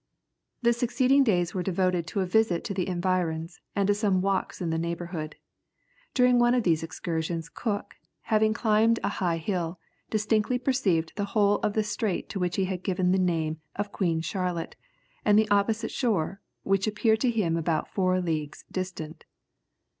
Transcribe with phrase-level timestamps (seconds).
[0.63, 4.59] The succeeding days were devoted to a visit to the environs, and to some walks
[4.59, 5.35] in the neighbourhood.
[6.15, 9.77] During one of these excursions Cook, having climbed a high hill,
[10.09, 13.91] distinctly perceived the whole of the strait to which he had given the name of
[13.91, 14.75] Queen Charlotte,
[15.23, 19.25] and the opposite shore, which appeared to him about four leagues distant.